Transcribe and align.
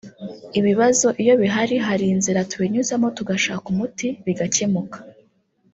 Ibibazo 0.59 1.07
iyo 1.21 1.33
bihari 1.41 1.75
hari 1.87 2.05
inzira 2.13 2.47
tubinyuzamo 2.49 3.07
tugashaka 3.17 3.65
umuti 3.73 4.07
bigacyemuka 4.25 4.97